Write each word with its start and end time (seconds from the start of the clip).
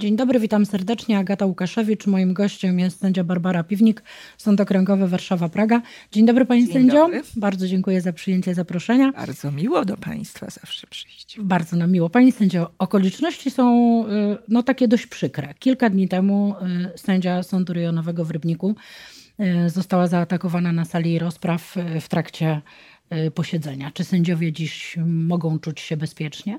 Dzień 0.00 0.16
dobry, 0.16 0.40
witam 0.40 0.66
serdecznie. 0.66 1.18
Agata 1.18 1.46
Łukaszewicz. 1.46 2.06
Moim 2.06 2.34
gościem 2.34 2.78
jest 2.78 3.00
sędzia 3.00 3.24
Barbara 3.24 3.64
Piwnik, 3.64 4.02
Sąd 4.36 4.60
Okręgowy 4.60 5.08
Warszawa-Praga. 5.08 5.82
Dzień 6.12 6.26
dobry 6.26 6.44
Panie 6.46 6.64
Dzień 6.64 6.72
sędzio. 6.72 6.94
Dobry. 6.94 7.22
Bardzo 7.36 7.66
dziękuję 7.68 8.00
za 8.00 8.12
przyjęcie 8.12 8.54
zaproszenia. 8.54 9.12
Bardzo 9.12 9.52
miło 9.52 9.84
do 9.84 9.96
Państwa 9.96 10.46
zawsze 10.50 10.86
przyjść. 10.86 11.36
Bardzo 11.40 11.76
nam 11.76 11.92
miło. 11.92 12.10
Panie 12.10 12.32
sędzio, 12.32 12.70
okoliczności 12.78 13.50
są 13.50 14.04
y, 14.06 14.08
no, 14.48 14.62
takie 14.62 14.88
dość 14.88 15.06
przykre. 15.06 15.54
Kilka 15.58 15.90
dni 15.90 16.08
temu 16.08 16.54
y, 16.94 16.98
sędzia 16.98 17.42
Sądu 17.42 17.72
Rejonowego 17.72 18.24
w 18.24 18.30
Rybniku 18.30 18.74
y, 19.40 19.70
została 19.70 20.06
zaatakowana 20.06 20.72
na 20.72 20.84
sali 20.84 21.18
rozpraw 21.18 21.74
w 22.00 22.08
trakcie 22.08 22.60
posiedzenia. 23.34 23.90
Czy 23.94 24.04
sędziowie 24.04 24.52
dziś 24.52 24.96
mogą 25.06 25.58
czuć 25.58 25.80
się 25.80 25.96
bezpiecznie? 25.96 26.58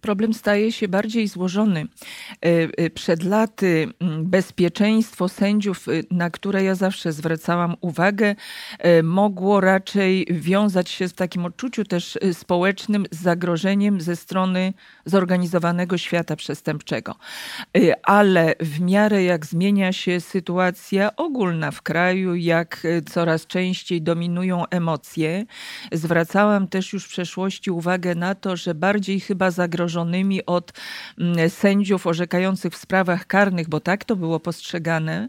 Problem 0.00 0.34
staje 0.34 0.72
się 0.72 0.88
bardziej 0.88 1.28
złożony. 1.28 1.80
E, 1.80 2.48
e, 2.76 2.90
przed 2.90 3.22
laty 3.22 3.88
bezpieczeństwo 4.22 5.28
sędziów, 5.28 5.88
e, 5.88 5.92
na 6.10 6.30
które 6.30 6.64
ja 6.64 6.74
zawsze 6.74 7.12
zwracałam 7.12 7.76
uwagę, 7.80 8.34
mogło 9.02 9.60
raczej 9.60 10.26
wiązać 10.30 10.88
się 10.88 11.08
z 11.08 11.14
takim 11.14 11.44
odczuciu 11.44 11.84
też 11.84 12.18
społecznym 12.32 13.06
z 13.10 13.22
zagrożeniem 13.22 14.00
ze 14.00 14.16
strony 14.16 14.72
zorganizowanego 15.04 15.98
świata 15.98 16.36
przestępczego. 16.36 17.14
Ale 18.02 18.54
w 18.60 18.80
miarę 18.80 19.24
jak 19.24 19.46
zmienia 19.46 19.92
się 19.92 20.20
sytuacja 20.20 21.16
ogólna 21.16 21.70
w 21.70 21.82
kraju, 21.82 22.34
jak 22.34 22.86
coraz 23.10 23.46
częściej 23.46 24.02
dominują 24.02 24.66
emocje, 24.66 25.44
zwracałam 25.92 26.68
też 26.68 26.92
już 26.92 27.04
w 27.04 27.08
przeszłości 27.08 27.70
uwagę 27.70 28.14
na 28.14 28.34
to, 28.34 28.56
że 28.56 28.74
bardziej 28.74 29.20
chyba 29.20 29.50
zagrożenie 29.50 29.89
zagrożonymi 29.90 30.46
od 30.46 30.72
mm, 31.18 31.50
sędziów 31.50 32.06
orzekających 32.06 32.72
w 32.72 32.76
sprawach 32.76 33.26
karnych, 33.26 33.68
bo 33.68 33.80
tak 33.80 34.04
to 34.04 34.16
było 34.16 34.40
postrzegane, 34.40 35.28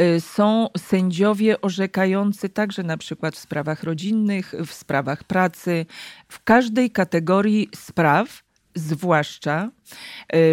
y, 0.00 0.20
są 0.20 0.68
sędziowie 0.76 1.60
orzekający 1.60 2.48
także 2.48 2.82
na 2.82 2.96
przykład 2.96 3.34
w 3.34 3.38
sprawach 3.38 3.82
rodzinnych, 3.82 4.54
w 4.66 4.72
sprawach 4.72 5.24
pracy, 5.24 5.86
w 6.28 6.44
każdej 6.44 6.90
kategorii 6.90 7.68
spraw 7.74 8.42
zwłaszcza 8.74 9.64
y, 9.66 9.70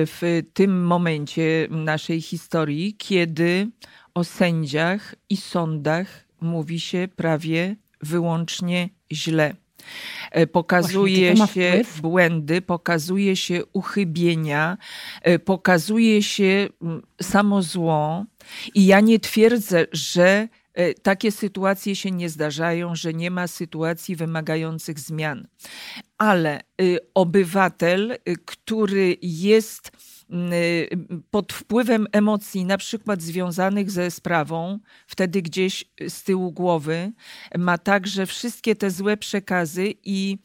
w 0.06 0.44
tym 0.54 0.86
momencie 0.86 1.68
naszej 1.70 2.22
historii, 2.22 2.96
kiedy 2.98 3.68
o 4.14 4.24
sędziach 4.24 5.16
i 5.30 5.38
sądach 5.38 6.26
mówi 6.42 6.80
się 6.80 7.08
prawie 7.16 7.76
wyłącznie 8.02 8.90
źle. 9.12 9.67
E, 10.32 10.48
pokazuje 10.48 11.38
się 11.38 11.82
błędy, 12.02 12.62
pokazuje 12.62 13.36
się 13.36 13.66
uchybienia, 13.74 14.78
e, 15.22 15.40
pokazuje 15.40 16.24
się 16.24 16.70
mm, 16.82 17.02
samo 17.22 17.62
zło. 17.62 18.26
I 18.76 18.86
ja 18.86 19.00
nie 19.00 19.20
twierdzę, 19.20 19.86
że 19.92 20.48
e, 20.74 20.94
takie 20.94 21.32
sytuacje 21.32 21.96
się 21.96 22.12
nie 22.12 22.30
zdarzają, 22.30 22.96
że 22.96 23.14
nie 23.14 23.32
ma 23.32 23.48
sytuacji 23.48 24.16
wymagających 24.16 25.00
zmian. 25.00 25.48
Ale 26.18 26.62
y, 26.82 27.00
obywatel, 27.14 28.12
y, 28.12 28.36
który 28.46 29.18
jest 29.22 29.92
pod 31.32 31.54
wpływem 31.54 32.08
emocji, 32.12 32.66
na 32.66 32.78
przykład 32.78 33.22
związanych 33.22 33.92
ze 33.92 34.12
sprawą, 34.12 34.80
wtedy 35.08 35.42
gdzieś 35.42 35.86
z 36.08 36.24
tyłu 36.24 36.52
głowy, 36.52 37.12
ma 37.58 37.78
także 37.78 38.26
wszystkie 38.26 38.76
te 38.76 38.92
złe 38.92 39.18
przekazy 39.18 39.94
i 40.04 40.32
mm, 40.32 40.38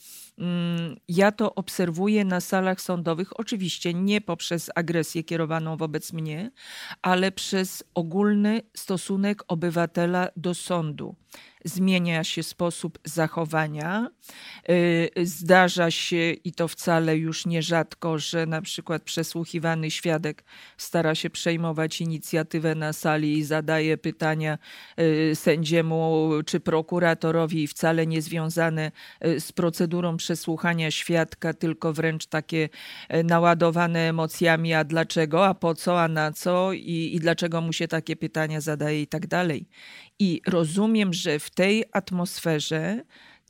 ja 1.09 1.33
to 1.33 1.55
obserwuję 1.55 2.25
na 2.25 2.41
salach 2.41 2.81
sądowych, 2.81 3.41
oczywiście 3.41 3.95
nie 3.95 4.21
poprzez 4.21 4.71
agresję 4.75 5.25
kierowaną 5.25 5.77
wobec 5.77 6.13
mnie, 6.13 6.51
ale 7.03 7.33
przez 7.33 7.85
ogólny 7.95 8.63
stosunek 8.75 9.43
obywatela 9.49 10.29
do 10.37 10.55
sądu 10.55 11.17
zmienia 11.65 12.25
się 12.25 12.43
sposób 12.43 12.99
zachowania. 13.05 14.11
Y, 14.71 15.11
zdarza 15.23 15.91
się 15.91 16.33
i 16.33 16.53
to 16.53 16.69
wcale 16.69 17.17
już 17.17 17.47
nierzadko, 17.47 18.19
że 18.19 18.47
na 18.47 18.63
przykład 18.63 19.03
przesłuchiwany 19.03 19.91
świadek 19.91 20.45
stara 20.77 21.15
się 21.15 21.31
przejmować 21.31 22.01
inicjatywę 22.01 22.75
na 22.75 22.93
sali 22.93 23.39
i 23.39 23.45
zadaje 23.45 23.99
pytania 23.99 24.59
y, 25.01 25.37
sędziemu 25.37 26.31
czy 26.47 26.61
prokuratorowi, 26.61 27.67
wcale 27.67 28.07
nie 28.07 28.23
związane 28.23 28.93
y, 29.27 29.41
z 29.41 29.53
procedurą 29.53 30.17
przesłuchania 30.23 30.91
świadka, 30.91 31.55
tylko 31.55 31.93
wręcz 31.93 32.27
takie 32.27 32.69
naładowane 33.25 34.09
emocjami, 34.09 34.75
a 34.75 34.85
dlaczego, 34.85 35.47
a 35.47 35.55
po 35.55 35.75
co, 35.75 36.03
a 36.03 36.09
na 36.09 36.33
co 36.33 36.73
i, 36.73 37.11
i 37.15 37.21
dlaczego 37.21 37.61
mu 37.61 37.73
się 37.73 37.89
takie 37.89 38.17
pytania 38.17 38.61
zadaje 38.61 39.03
i 39.03 39.07
tak 39.07 39.27
dalej. 39.27 39.69
I 40.19 40.41
rozumiem, 40.47 41.13
że 41.13 41.39
w 41.39 41.51
tej 41.51 41.85
atmosferze 41.93 43.03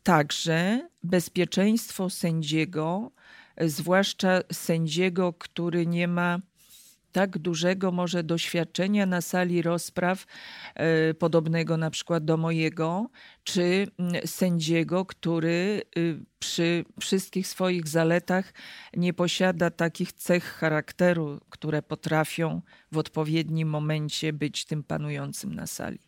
także 0.03 0.89
bezpieczeństwo 1.03 2.11
sędziego, 2.11 3.13
zwłaszcza 3.61 4.41
sędziego, 4.53 5.33
który 5.33 5.87
nie 5.87 6.09
ma 6.09 6.39
tak 7.13 7.39
dużego 7.39 7.93
może 7.93 8.23
doświadczenia 8.23 9.07
na 9.07 9.21
sali 9.21 9.63
rozpraw, 9.63 10.27
e, 10.75 11.15
podobnego 11.15 11.77
na 11.77 11.91
przykład 11.91 12.25
do 12.25 12.37
mojego, 12.37 13.07
czy 13.45 13.87
mm, 13.99 14.27
sędziego, 14.27 15.07
który 15.07 15.83
y, 15.99 16.19
przy 16.39 16.85
wszystkich 17.01 17.47
swoich 17.47 17.89
zaletach 17.89 18.53
nie 18.97 19.13
posiada 19.13 19.71
takich 19.71 20.13
cech 20.13 20.45
charakteru, 20.45 21.41
które 21.51 21.83
potrafią 21.83 22.63
w 22.93 22.99
odpowiednim 22.99 23.69
momencie 23.69 24.33
być 24.33 24.65
tym 24.65 24.83
panującym 24.83 25.55
na 25.55 25.67
sali. 25.67 25.99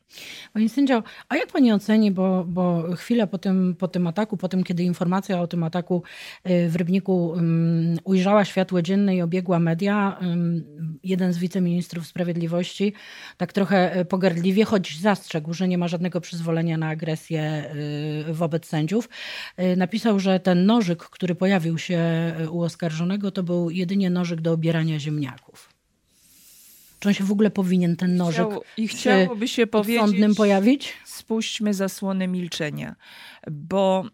Panie 0.53 0.69
sędzio, 0.69 1.03
a 1.29 1.37
jak 1.37 1.53
pani 1.53 1.73
oceni, 1.73 2.11
bo, 2.11 2.45
bo 2.45 2.83
chwilę 2.97 3.27
po 3.27 3.39
tym, 3.39 3.77
po 3.79 3.89
tym 3.89 4.07
ataku, 4.07 4.37
po 4.37 4.49
tym, 4.49 4.65
kiedy 4.65 4.83
informacja 4.83 5.41
o 5.41 5.47
tym 5.47 5.63
ataku 5.63 6.03
y, 6.47 6.69
w 6.69 6.77
Rybniku 6.77 7.27
um, 7.29 7.97
ujrzała 8.05 8.45
światło 8.45 8.83
dzienne 8.83 9.17
i 9.17 9.23
obiegła 9.23 9.59
media, 9.59 10.19
um, 10.21 10.65
jeden 11.05 11.33
z 11.33 11.39
wiceministrów 11.39 12.07
sprawiedliwości 12.07 12.93
tak 13.37 13.53
trochę 13.53 14.01
y, 14.01 14.05
pogardliwie, 14.05 14.65
choć 14.65 15.01
zastrzegł, 15.01 15.55
że 15.55 15.69
nie 15.69 15.79
ma 15.79 15.89
żadnego 15.89 16.21
przyzwolenia 16.21 16.79
na 16.79 16.89
agresję 16.89 17.24
y, 17.31 18.35
wobec 18.35 18.67
sędziów, 18.67 19.09
napisał, 19.77 20.21
że 20.21 20.41
ten 20.41 20.67
nożyk, 20.67 21.03
który 21.03 21.35
pojawił 21.35 21.79
się 21.79 22.01
u 22.51 22.63
oskarżonego, 22.63 23.31
to 23.31 23.43
był 23.43 23.71
jedynie 23.71 24.11
nożyk 24.11 24.41
do 24.41 24.53
obierania 24.53 24.99
ziemniaków. 24.99 25.69
Czy 27.01 27.09
on 27.09 27.15
się 27.15 27.25
w 27.25 27.33
ogóle 27.33 27.51
powinien 27.51 27.97
ten 27.97 28.17
nożyk 28.17 28.47
Chciał, 28.47 28.63
I 28.77 28.89
chciałoby 28.89 29.49
się 29.49 29.67
powiedzieć, 29.67 30.37
pojawić? 30.37 30.93
Spuśćmy 31.05 31.75
zasłonę 31.75 32.29
milczenia, 32.29 32.97
bo 33.51 34.05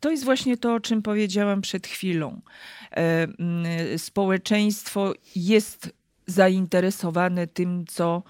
to 0.00 0.10
jest 0.10 0.24
właśnie 0.24 0.56
to, 0.56 0.74
o 0.74 0.80
czym 0.80 1.02
powiedziałam 1.02 1.60
przed 1.60 1.86
chwilą. 1.86 2.40
Społeczeństwo 3.96 5.14
jest 5.36 5.92
zainteresowane 6.26 7.46
tym, 7.46 7.84
co 7.88 8.22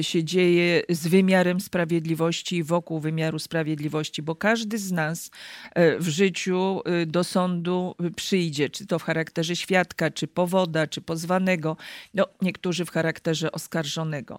się 0.00 0.24
dzieje 0.24 0.82
z 0.88 1.08
wymiarem 1.08 1.60
sprawiedliwości 1.60 2.56
i 2.56 2.62
wokół 2.62 3.00
wymiaru 3.00 3.38
sprawiedliwości, 3.38 4.22
bo 4.22 4.34
każdy 4.34 4.78
z 4.78 4.92
nas 4.92 5.30
e, 5.74 5.98
w 5.98 6.08
życiu 6.08 6.82
e, 6.84 7.06
do 7.06 7.24
sądu 7.24 7.94
przyjdzie, 8.16 8.70
czy 8.70 8.86
to 8.86 8.98
w 8.98 9.02
charakterze 9.02 9.56
świadka, 9.56 10.10
czy 10.10 10.26
powoda, 10.28 10.86
czy 10.86 11.00
pozwanego, 11.00 11.76
no 12.14 12.26
niektórzy 12.42 12.84
w 12.84 12.90
charakterze 12.90 13.52
oskarżonego. 13.52 14.38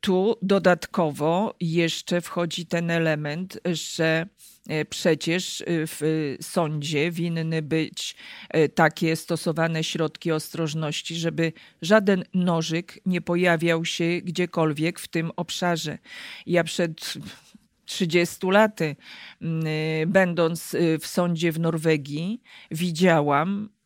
Tu 0.00 0.36
dodatkowo 0.42 1.54
jeszcze 1.60 2.20
wchodzi 2.20 2.66
ten 2.66 2.90
element, 2.90 3.60
że 3.64 4.08
E, 4.08 4.26
przecież 4.90 5.60
e, 5.60 5.64
w 5.68 6.36
sądzie 6.40 7.10
winny 7.10 7.62
być 7.62 8.16
e, 8.48 8.68
takie 8.68 9.16
stosowane 9.16 9.84
środki 9.84 10.32
ostrożności, 10.32 11.16
żeby 11.16 11.52
żaden 11.82 12.24
nożyk 12.34 13.00
nie 13.06 13.20
pojawiał 13.20 13.84
się 13.84 14.20
gdziekolwiek 14.22 15.00
w 15.00 15.08
tym 15.08 15.30
obszarze. 15.36 15.98
Ja 16.46 16.64
przed 16.64 17.14
30 17.84 18.46
laty, 18.46 18.96
będąc 20.06 20.76
w 21.00 21.06
sądzie 21.06 21.52
w 21.52 21.60
Norwegii, 21.60 22.42
widziałam 22.70 23.68
Y, 23.68 23.77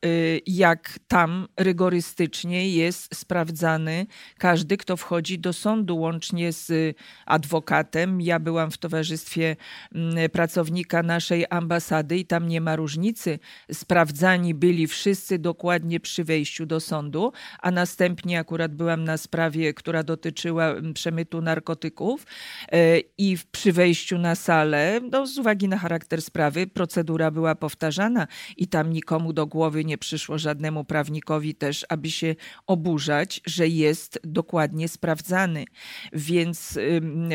jak 0.46 0.98
tam 1.08 1.48
rygorystycznie 1.56 2.68
jest 2.68 3.14
sprawdzany 3.16 4.06
każdy, 4.38 4.76
kto 4.76 4.96
wchodzi 4.96 5.38
do 5.38 5.52
sądu, 5.52 5.96
łącznie 5.96 6.52
z 6.52 6.96
adwokatem. 7.26 8.20
Ja 8.20 8.38
byłam 8.38 8.70
w 8.70 8.78
towarzystwie 8.78 9.56
mm, 9.94 10.30
pracownika 10.30 11.02
naszej 11.02 11.46
ambasady 11.50 12.18
i 12.18 12.24
tam 12.24 12.48
nie 12.48 12.60
ma 12.60 12.76
różnicy. 12.76 13.38
Sprawdzani 13.72 14.54
byli 14.54 14.86
wszyscy 14.86 15.38
dokładnie 15.38 16.00
przy 16.00 16.24
wejściu 16.24 16.66
do 16.66 16.80
sądu, 16.80 17.32
a 17.60 17.70
następnie 17.70 18.38
akurat 18.38 18.74
byłam 18.74 19.04
na 19.04 19.16
sprawie, 19.16 19.74
która 19.74 20.02
dotyczyła 20.02 20.66
mm, 20.66 20.94
przemytu 20.94 21.42
narkotyków 21.42 22.26
y, 22.74 23.02
i 23.18 23.36
przy 23.52 23.72
wejściu 23.72 24.18
na 24.18 24.34
salę, 24.34 25.00
no, 25.12 25.26
z 25.26 25.38
uwagi 25.38 25.68
na 25.68 25.78
charakter 25.78 26.22
sprawy, 26.22 26.66
procedura 26.66 27.30
była 27.30 27.54
powtarzana 27.54 28.26
i 28.56 28.68
tam 28.68 28.92
nikomu 28.92 29.32
do 29.32 29.46
głowy 29.46 29.84
nie 29.84 29.91
nie 29.92 29.98
przyszło 29.98 30.38
żadnemu 30.38 30.84
prawnikowi 30.84 31.54
też, 31.54 31.86
aby 31.88 32.10
się 32.10 32.34
oburzać, 32.66 33.40
że 33.46 33.68
jest 33.68 34.20
dokładnie 34.24 34.88
sprawdzany. 34.88 35.64
Więc 36.12 36.78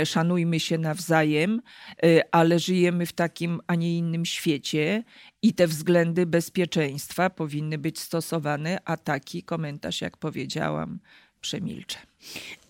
szanujmy 0.05 0.59
się 0.59 0.77
nawzajem, 0.77 1.61
y, 2.05 2.21
ale 2.31 2.59
żyjemy 2.59 3.05
w 3.05 3.13
takim, 3.13 3.61
a 3.67 3.75
nie 3.75 3.97
innym 3.97 4.25
świecie 4.25 5.03
i 5.41 5.53
te 5.53 5.67
względy 5.67 6.25
bezpieczeństwa 6.25 7.29
powinny 7.29 7.77
być 7.77 7.99
stosowane, 7.99 8.77
a 8.85 8.97
taki 8.97 9.43
komentarz, 9.43 10.01
jak 10.01 10.17
powiedziałam, 10.17 10.99
przemilczę. 11.41 11.97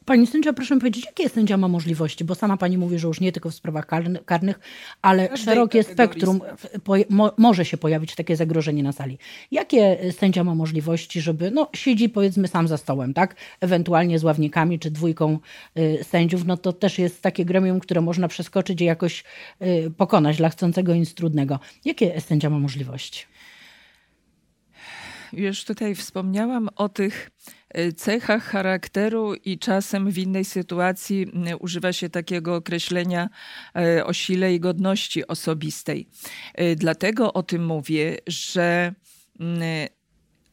Pani 0.08 0.28
sędzia, 0.28 0.54
proszę 0.54 0.78
powiedzieć, 0.78 1.06
jakie 1.06 1.30
sędzia 1.30 1.58
ma 1.58 1.68
możliwości? 1.68 2.24
Bo 2.24 2.36
sama 2.36 2.58
pani 2.58 2.78
mówi, 2.78 3.00
że 3.00 3.08
już 3.08 3.22
nie 3.22 3.32
tylko 3.32 3.50
w 3.50 3.56
sprawach 3.56 3.88
karnych, 4.26 4.60
ale 5.02 5.30
Każdej 5.30 5.46
szerokie 5.46 5.84
spektrum 5.84 6.42
po, 6.84 6.94
mo, 7.10 7.32
może 7.38 7.66
się 7.66 7.78
pojawić 7.78 8.16
takie 8.16 8.36
zagrożenie 8.36 8.84
na 8.84 8.92
sali. 8.92 9.18
Jakie 9.52 10.12
sędzia 10.12 10.44
ma 10.44 10.56
możliwości, 10.56 11.22
żeby, 11.22 11.52
no 11.52 11.70
siedzi 11.74 12.10
powiedzmy 12.10 12.48
sam 12.48 12.68
za 12.68 12.78
stołem, 12.78 13.14
tak? 13.14 13.36
Ewentualnie 13.62 14.20
z 14.20 14.24
ławnikami 14.24 14.80
czy 14.80 14.92
dwójką 14.92 15.40
y, 15.78 16.04
sędziów, 16.04 16.46
no 16.46 16.58
to 16.58 16.74
też 16.74 17.00
jest 17.00 17.22
takie 17.22 17.46
gremium, 17.46 17.80
które 17.80 18.02
można 18.02 18.28
przeskoczyć 18.28 18.82
i 18.82 18.86
jakoś 18.86 19.24
y, 19.62 19.92
pokonać 19.98 20.38
dla 20.38 20.50
chcącego 20.50 20.96
nic 20.96 21.14
trudnego. 21.14 21.60
Jakie 21.86 22.22
sędzia 22.22 22.50
ma 22.50 22.60
możliwości? 22.60 23.26
Już 25.34 25.64
tutaj 25.64 25.96
wspomniałam 25.96 26.70
o 26.76 26.90
tych 26.90 27.30
e, 27.48 27.57
cechach 27.96 28.44
charakteru 28.44 29.36
i 29.36 29.60
czasem 29.60 30.12
w 30.12 30.18
innej 30.18 30.46
sytuacji 30.46 31.32
używa 31.60 31.94
się 31.94 32.10
takiego 32.10 32.56
określenia 32.56 33.30
e, 33.76 34.06
o 34.06 34.14
sile 34.14 34.54
i 34.54 34.60
godności 34.60 35.28
osobistej. 35.28 36.08
Dlatego 36.76 37.34
o 37.34 37.44
tym 37.44 37.66
mówię, 37.66 38.18
że 38.28 38.94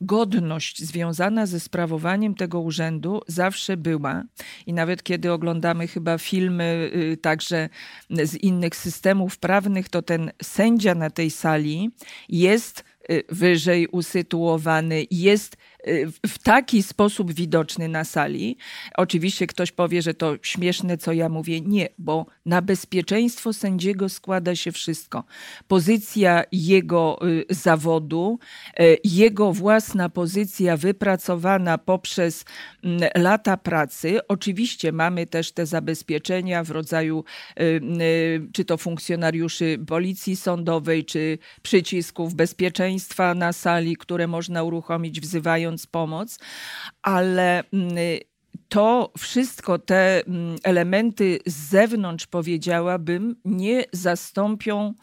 godność 0.01 0.83
związana 0.83 1.47
ze 1.47 1.61
sprawowaniem 1.61 2.35
tego 2.35 2.61
urzędu 2.61 3.21
zawsze 3.27 3.77
była. 3.77 4.25
I 4.67 4.73
nawet 4.73 5.03
kiedy 5.03 5.33
oglądamy 5.33 5.89
chyba 5.89 6.19
filmy 6.19 6.91
y, 7.13 7.17
także 7.17 7.69
z 8.11 8.35
innych 8.35 8.77
systemów 8.77 9.39
prawnych, 9.39 9.89
to 9.89 10.03
ten 10.03 10.31
sędzia 10.43 10.95
na 10.95 11.11
tej 11.11 11.31
sali 11.31 11.91
jest 12.29 12.85
Y, 13.11 13.25
wyżej 13.29 13.87
usytuowany, 13.87 15.07
jest 15.11 15.55
y, 15.55 15.57
w 16.27 16.39
taki 16.39 16.83
sposób 16.83 17.33
widoczny 17.33 17.89
na 17.89 18.05
sali. 18.05 18.57
Oczywiście 18.97 19.47
ktoś 19.47 19.73
powie, 19.73 20.03
że 20.03 20.15
to 20.15 20.35
śmieszne, 20.43 20.99
co 20.99 21.13
ja 21.13 21.29
mówię. 21.29 21.61
Nie, 21.61 21.89
bo 21.99 22.27
na 22.47 22.63
bezpieczeństwo 22.63 23.53
sędziego 23.53 24.09
składa 24.09 24.57
się 24.57 24.73
wszystko. 24.73 25.25
Pozycja 25.69 26.45
jego 26.53 27.19
y, 27.29 27.45
zawodu, 27.51 28.39
jego 29.05 29.53
własna 29.53 30.09
pozycja 30.09 30.77
wypracowana 30.77 31.79
poprzez 31.79 32.45
mm, 32.85 33.11
lata 33.15 33.57
pracy. 33.57 34.27
Oczywiście 34.29 34.93
mamy 34.93 35.27
też 35.27 35.53
te 35.53 35.67
zabezpieczenia 35.67 36.65
w 36.65 36.71
rodzaju 36.71 37.25
czy 38.53 38.65
to 38.65 38.77
funkcjonariuszy 38.77 39.79
policji 39.87 40.37
sądowej, 40.37 41.05
czy 41.05 41.39
przycisków 41.63 42.35
bezpieczeństwa 42.35 43.35
na 43.35 43.53
sali, 43.53 43.97
które 43.97 44.27
można 44.27 44.63
uruchomić 44.63 45.21
wzywając 45.21 45.74
pomoc, 45.87 46.39
ale 47.03 47.65
mm, 47.73 47.97
to 48.69 49.13
wszystko, 49.19 49.79
te 49.79 50.27
mm, 50.27 50.57
elementy 50.63 51.39
z 51.47 51.55
zewnątrz, 51.55 52.27
powiedziałabym, 52.27 53.37
nie 53.45 53.85
zastąpią 53.93 54.95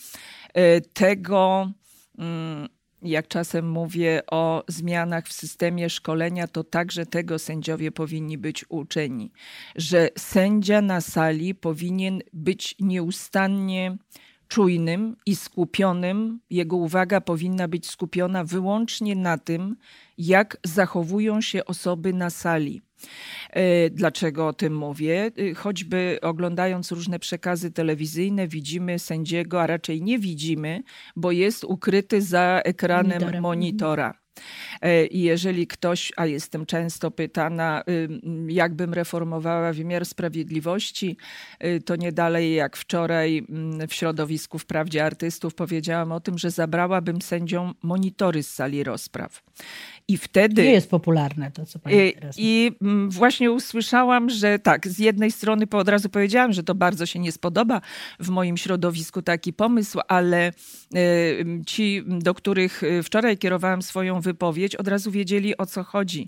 e, 0.54 0.82
tego, 0.82 1.72
mm, 2.18 2.68
jak 3.02 3.28
czasem 3.28 3.70
mówię 3.70 4.22
o 4.32 4.64
zmianach 4.68 5.28
w 5.28 5.34
systemie 5.34 5.90
szkolenia, 5.90 6.48
to 6.48 6.64
także 6.64 7.06
tego 7.06 7.40
sędziowie 7.40 7.92
powinni 7.92 8.38
być 8.38 8.66
uczeni, 8.70 9.32
że 9.76 10.10
sędzia 10.18 10.82
na 10.82 11.02
sali 11.02 11.56
powinien 11.56 12.22
być 12.34 12.76
nieustannie 12.80 13.98
czujnym 14.48 15.16
i 15.26 15.36
skupionym, 15.36 16.40
jego 16.50 16.78
uwaga 16.78 17.22
powinna 17.22 17.68
być 17.68 17.90
skupiona 17.90 18.44
wyłącznie 18.44 19.16
na 19.16 19.38
tym, 19.38 19.76
jak 20.22 20.58
zachowują 20.64 21.42
się 21.42 21.66
osoby 21.66 22.14
na 22.14 22.30
sali. 22.30 22.82
E, 23.50 23.90
dlaczego 23.90 24.48
o 24.48 24.54
tym 24.54 24.76
mówię? 24.76 25.32
E, 25.52 25.54
choćby 25.54 26.20
oglądając 26.22 26.92
różne 26.92 27.20
przekazy 27.20 27.72
telewizyjne, 27.72 28.48
widzimy 28.48 29.00
sędziego, 29.00 29.62
a 29.62 29.68
raczej 29.68 30.02
nie 30.02 30.20
widzimy, 30.20 30.84
bo 31.16 31.32
jest 31.32 31.64
ukryty 31.64 32.22
za 32.22 32.62
ekranem 32.64 33.22
monitora. 33.22 33.42
monitora. 33.42 34.22
E, 34.82 35.06
I 35.06 35.22
jeżeli 35.22 35.68
ktoś, 35.68 36.12
a 36.18 36.26
jestem 36.26 36.66
często 36.66 37.12
pytana, 37.12 37.84
y, 37.90 38.10
jakbym 38.48 38.94
reformowała 38.94 39.74
wymiar 39.74 40.06
sprawiedliwości, 40.06 41.18
y, 41.66 41.82
to 41.82 41.96
nie 41.96 42.12
dalej 42.12 42.54
jak 42.54 42.78
wczoraj 42.78 43.46
mm, 43.50 43.88
w 43.88 43.94
środowisku 43.94 44.60
Wprawdzie 44.60 45.06
Artystów 45.06 45.56
powiedziałam 45.56 46.12
o 46.12 46.20
tym, 46.20 46.38
że 46.38 46.52
zabrałabym 46.52 47.22
sędziom 47.22 47.74
monitory 47.84 48.44
z 48.44 48.54
sali 48.54 48.84
rozpraw. 48.84 49.44
I 50.08 50.18
wtedy. 50.18 50.64
Nie 50.64 50.72
jest 50.72 50.90
popularne 50.90 51.52
to, 51.52 51.66
co 51.66 51.80
pani 51.80 51.96
I, 51.96 52.14
teraz 52.14 52.36
I 52.40 52.72
mm, 52.82 53.10
właśnie 53.10 53.52
usłyszałam, 53.52 54.30
że 54.30 54.60
tak, 54.60 54.88
z 54.88 55.00
jednej 55.00 55.32
strony 55.32 55.68
po 55.68 55.78
od 55.78 55.90
razu 55.90 56.10
powiedziałam, 56.10 56.54
że 56.54 56.64
to 56.64 56.76
bardzo 56.76 57.06
się 57.06 57.20
nie 57.20 57.32
spodoba 57.32 57.82
w 58.20 58.30
moim 58.30 58.58
środowisku 58.58 59.22
taki 59.22 59.54
pomysł, 59.54 60.00
ale 60.08 60.52
y, 60.96 61.62
ci, 61.68 62.04
do 62.08 62.34
których 62.34 62.82
wczoraj 63.04 63.38
kierowałam 63.38 63.82
swoją 63.82 64.22
wypowiedź, 64.22 64.76
od 64.76 64.88
razu 64.88 65.12
wiedzieli 65.12 65.58
o 65.58 65.66
co 65.66 65.84
chodzi. 65.84 66.28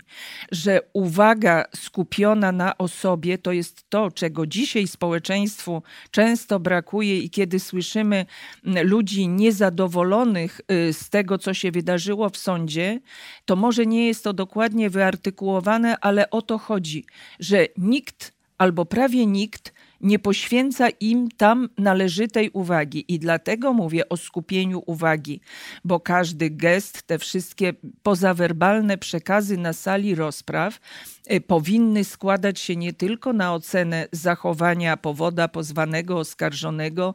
Że 0.52 0.80
uwaga 0.92 1.64
skupiona 1.76 2.52
na 2.52 2.78
osobie 2.78 3.38
to 3.38 3.52
jest 3.52 3.90
to, 3.90 4.10
czego 4.10 4.46
dzisiaj 4.46 4.86
społeczeństwu 4.86 5.82
często 6.10 6.60
brakuje 6.60 7.18
i 7.18 7.30
kiedy 7.30 7.60
słyszymy 7.60 8.26
ludzi 8.64 9.28
niezadowolonych 9.28 10.60
y, 10.72 10.92
z 10.92 11.10
tego, 11.10 11.38
co 11.38 11.54
się 11.54 11.70
wydarzyło 11.70 12.30
w 12.30 12.36
sądzie, 12.36 13.00
to 13.44 13.56
może 13.56 13.86
nie 13.86 14.06
jest 14.06 14.24
to 14.24 14.32
dokładnie 14.32 14.90
wyartykułowane, 14.90 15.96
ale 16.00 16.30
o 16.30 16.42
to 16.42 16.58
chodzi, 16.58 17.04
że 17.40 17.66
nikt 17.78 18.32
albo 18.58 18.84
prawie 18.84 19.26
nikt 19.26 19.72
nie 20.00 20.18
poświęca 20.18 20.88
im 20.88 21.28
tam 21.36 21.68
należytej 21.78 22.50
uwagi. 22.50 23.04
I 23.08 23.18
dlatego 23.18 23.72
mówię 23.72 24.08
o 24.08 24.16
skupieniu 24.16 24.82
uwagi, 24.86 25.40
bo 25.84 26.00
każdy 26.00 26.50
gest, 26.50 27.02
te 27.02 27.18
wszystkie 27.18 27.74
pozawerbalne 28.02 28.98
przekazy 28.98 29.56
na 29.56 29.72
sali 29.72 30.14
rozpraw 30.14 30.80
powinny 31.46 32.04
składać 32.04 32.60
się 32.60 32.76
nie 32.76 32.92
tylko 32.92 33.32
na 33.32 33.54
ocenę 33.54 34.08
zachowania 34.12 34.96
powoda 34.96 35.48
pozwanego, 35.48 36.18
oskarżonego. 36.18 37.14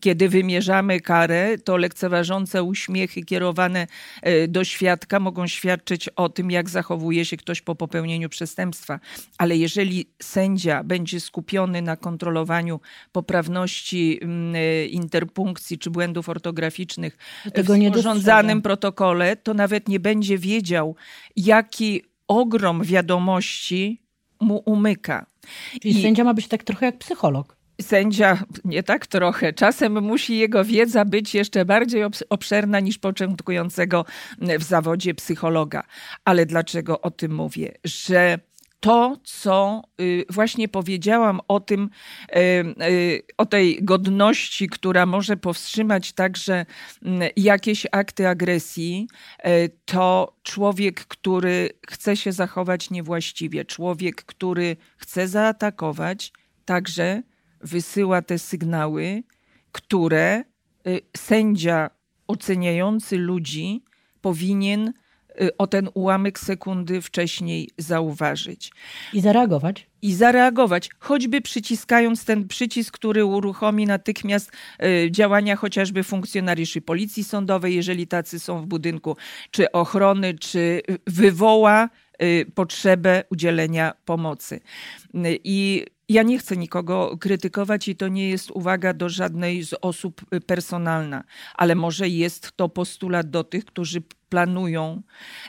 Kiedy 0.00 0.28
wymierzamy 0.28 1.00
karę, 1.00 1.58
to 1.58 1.76
lekceważące 1.76 2.62
uśmiechy 2.62 3.22
kierowane 3.22 3.86
y, 4.26 4.48
do 4.48 4.64
świadka 4.64 5.20
mogą 5.20 5.46
świadczyć 5.46 6.08
o 6.08 6.28
tym, 6.28 6.50
jak 6.50 6.70
zachowuje 6.70 7.24
się 7.24 7.36
ktoś 7.36 7.60
po 7.60 7.74
popełnieniu 7.74 8.28
przestępstwa. 8.28 9.00
Ale 9.38 9.56
jeżeli 9.56 10.06
sędzia 10.22 10.84
będzie 10.84 11.20
skupiony 11.20 11.82
na 11.82 11.96
kontrolowaniu 11.96 12.80
poprawności 13.12 14.18
mm, 14.22 14.54
y, 14.54 14.86
interpunkcji 14.86 15.78
czy 15.78 15.90
błędów 15.90 16.28
ortograficznych 16.28 17.18
w 17.44 17.62
sporządzanym 17.62 18.62
protokole, 18.62 19.36
to 19.36 19.54
nawet 19.54 19.88
nie 19.88 20.00
będzie 20.00 20.38
wiedział, 20.38 20.96
jaki 21.36 22.09
ogrom 22.30 22.82
wiadomości 22.84 24.02
mu 24.40 24.62
umyka. 24.66 25.26
Czyli 25.82 25.98
I 25.98 26.02
sędzia 26.02 26.24
ma 26.24 26.34
być 26.34 26.48
tak 26.48 26.64
trochę 26.64 26.86
jak 26.86 26.98
psycholog. 26.98 27.56
Sędzia 27.80 28.44
nie 28.64 28.82
tak 28.82 29.06
trochę. 29.06 29.52
Czasem 29.52 30.02
musi 30.02 30.38
jego 30.38 30.64
wiedza 30.64 31.04
być 31.04 31.34
jeszcze 31.34 31.64
bardziej 31.64 32.02
obszerna 32.28 32.80
niż 32.80 32.98
początkującego 32.98 34.04
w 34.58 34.62
zawodzie 34.62 35.14
psychologa. 35.14 35.82
Ale 36.24 36.46
dlaczego 36.46 37.00
o 37.00 37.10
tym 37.10 37.34
mówię? 37.34 37.72
Że 37.84 38.38
to, 38.80 39.16
co 39.24 39.82
y, 40.00 40.24
właśnie 40.30 40.68
powiedziałam 40.68 41.40
o 41.48 41.60
tym, 41.60 41.90
y, 42.36 42.38
y, 42.84 43.22
o 43.36 43.46
tej 43.46 43.84
godności, 43.84 44.68
która 44.68 45.06
może 45.06 45.36
powstrzymać 45.36 46.12
także 46.12 46.66
mm, 47.02 47.30
jakieś 47.36 47.86
akty 47.92 48.28
agresji, 48.28 49.08
to 49.84 50.36
człowiek, 50.42 51.04
który 51.04 51.70
chce 51.90 52.16
się 52.16 52.32
zachować 52.32 52.90
niewłaściwie, 52.90 53.64
człowiek, 53.64 54.24
który 54.24 54.76
chce 54.96 55.28
zaatakować, 55.28 56.32
także 56.64 57.22
wysyła 57.60 58.22
te 58.22 58.38
sygnały, 58.38 59.22
które 59.72 60.44
sędzia 61.16 61.90
oceniający 62.26 63.18
ludzi 63.18 63.84
powinien 64.20 64.92
o 65.58 65.66
ten 65.66 65.88
ułamek 65.94 66.38
sekundy 66.38 67.02
wcześniej 67.02 67.70
zauważyć. 67.78 68.72
I 69.12 69.20
zareagować? 69.20 69.86
I 70.02 70.14
zareagować, 70.14 70.90
choćby 70.98 71.40
przyciskając 71.40 72.24
ten 72.24 72.48
przycisk, 72.48 72.94
który 72.94 73.24
uruchomi 73.24 73.86
natychmiast 73.86 74.52
y, 74.82 75.10
działania 75.10 75.56
chociażby 75.56 76.02
funkcjonariuszy 76.02 76.80
policji 76.80 77.24
sądowej, 77.24 77.74
jeżeli 77.74 78.06
tacy 78.06 78.38
są 78.38 78.62
w 78.62 78.66
budynku, 78.66 79.16
czy 79.50 79.72
ochrony, 79.72 80.34
czy 80.34 80.82
wywoła 81.06 81.88
potrzebę 82.54 83.24
udzielenia 83.30 83.92
pomocy. 84.04 84.60
I 85.44 85.86
ja 86.10 86.22
nie 86.22 86.38
chcę 86.38 86.56
nikogo 86.56 87.16
krytykować 87.20 87.88
i 87.88 87.96
to 87.96 88.08
nie 88.08 88.28
jest 88.28 88.50
uwaga 88.50 88.94
do 88.94 89.08
żadnej 89.08 89.62
z 89.62 89.74
osób 89.80 90.22
y, 90.34 90.40
personalna, 90.40 91.24
ale 91.54 91.74
może 91.74 92.08
jest 92.08 92.52
to 92.56 92.68
postulat 92.68 93.30
do 93.30 93.44
tych, 93.44 93.64
którzy 93.64 94.02
planują 94.28 95.02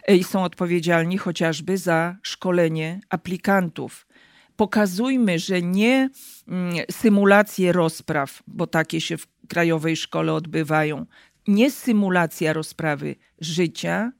y, 0.10 0.15
i 0.15 0.24
są 0.24 0.44
odpowiedzialni 0.44 1.18
chociażby 1.18 1.77
za 1.77 2.15
szkolenie 2.22 3.00
aplikantów. 3.10 4.08
Pokazujmy, 4.56 5.39
że 5.39 5.62
nie 5.62 6.10
mm, 6.48 6.75
symulacje 6.91 7.72
rozpraw, 7.72 8.44
bo 8.48 8.68
takie 8.68 9.01
się 9.01 9.18
w 9.18 9.27
krajowej 9.48 9.96
szkole 9.96 10.34
odbywają, 10.34 11.06
nie 11.48 11.72
symulacja 11.72 12.53
rozprawy 12.53 13.15
życia, 13.39 14.12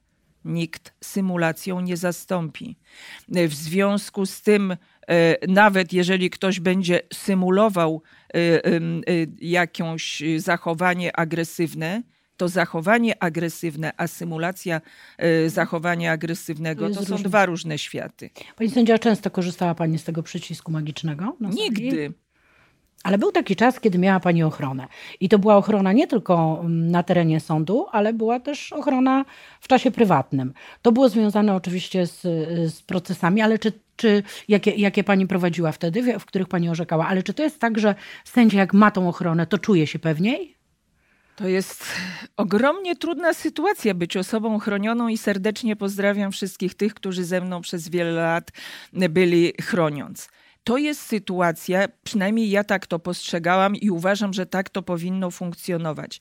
nikt 0.44 0.94
symulacją 1.04 1.80
nie 1.80 1.96
zastąpi. 1.96 2.76
Y, 3.36 3.48
w 3.48 3.54
związku 3.54 4.26
z 4.26 4.42
tym, 4.42 4.76
nawet 5.48 5.92
jeżeli 5.92 6.30
ktoś 6.30 6.60
będzie 6.60 7.00
symulował 7.12 8.02
e, 8.34 8.36
e, 8.36 8.70
jakieś 9.40 10.22
zachowanie 10.36 11.16
agresywne, 11.16 12.02
to 12.36 12.48
zachowanie 12.48 13.22
agresywne, 13.22 13.92
a 13.96 14.06
symulacja 14.06 14.80
zachowania 15.46 16.12
agresywnego 16.12 16.90
to, 16.90 16.94
to 16.94 17.06
są 17.06 17.16
dwa 17.16 17.46
różne 17.46 17.78
światy. 17.78 18.30
Pani 18.56 18.70
sędzia, 18.70 18.98
często 18.98 19.30
korzystała 19.30 19.74
Pani 19.74 19.98
z 19.98 20.04
tego 20.04 20.22
przycisku 20.22 20.72
magicznego? 20.72 21.36
Nigdy. 21.40 22.12
Ale 23.02 23.18
był 23.18 23.32
taki 23.32 23.56
czas, 23.56 23.80
kiedy 23.80 23.98
miała 23.98 24.20
Pani 24.20 24.42
ochronę. 24.42 24.86
I 25.20 25.28
to 25.28 25.38
była 25.38 25.56
ochrona 25.56 25.92
nie 25.92 26.06
tylko 26.06 26.58
mm, 26.60 26.90
na 26.90 27.02
terenie 27.02 27.40
sądu, 27.40 27.86
ale 27.92 28.12
była 28.12 28.40
też 28.40 28.72
ochrona 28.72 29.24
w 29.60 29.68
czasie 29.68 29.90
prywatnym. 29.90 30.52
To 30.82 30.92
było 30.92 31.08
związane 31.08 31.54
oczywiście 31.54 32.06
z, 32.06 32.20
z 32.74 32.82
procesami, 32.82 33.40
ale 33.40 33.58
czy, 33.58 33.72
czy 33.96 34.22
jakie, 34.48 34.70
jakie 34.70 35.04
Pani 35.04 35.26
prowadziła 35.26 35.72
wtedy, 35.72 36.18
w 36.18 36.24
których 36.24 36.48
Pani 36.48 36.68
orzekała? 36.68 37.08
Ale 37.08 37.22
czy 37.22 37.34
to 37.34 37.42
jest 37.42 37.58
tak, 37.58 37.78
że 37.78 37.94
sędzia 38.24 38.58
jak 38.58 38.74
ma 38.74 38.90
tą 38.90 39.08
ochronę, 39.08 39.46
to 39.46 39.58
czuje 39.58 39.86
się 39.86 39.98
pewniej? 39.98 40.56
To 41.36 41.48
jest 41.48 41.84
ogromnie 42.36 42.96
trudna 42.96 43.34
sytuacja 43.34 43.94
być 43.94 44.16
osobą 44.16 44.58
chronioną 44.58 45.08
i 45.08 45.18
serdecznie 45.18 45.76
pozdrawiam 45.76 46.32
wszystkich 46.32 46.74
tych, 46.74 46.94
którzy 46.94 47.24
ze 47.24 47.40
mną 47.40 47.60
przez 47.60 47.88
wiele 47.88 48.12
lat 48.12 48.50
byli 48.92 49.52
chroniąc 49.62 50.28
to 50.64 50.76
jest 50.78 51.00
sytuacja, 51.00 51.88
przynajmniej 52.04 52.50
ja 52.50 52.64
tak 52.64 52.86
to 52.86 52.98
postrzegałam 52.98 53.76
i 53.76 53.90
uważam, 53.90 54.32
że 54.32 54.46
tak 54.46 54.70
to 54.70 54.82
powinno 54.82 55.30
funkcjonować. 55.30 56.20